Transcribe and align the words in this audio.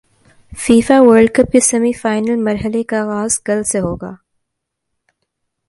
FIFA 0.53 0.99
world cup 1.01 1.51
کے 1.51 1.59
semi 1.59 1.91
final 1.93 2.43
مرحلے 2.43 2.83
کا 2.83 3.03
غاز 3.05 3.39
کل 3.39 3.63
سے 3.63 3.79
ہو 3.79 3.95
گا 3.95 4.11